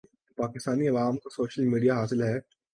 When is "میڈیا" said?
1.67-1.93